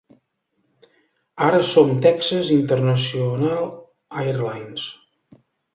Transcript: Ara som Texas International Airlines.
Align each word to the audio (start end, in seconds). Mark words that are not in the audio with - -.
Ara 1.49 1.59
som 1.73 1.93
Texas 2.07 2.49
International 2.59 3.71
Airlines. 4.27 4.93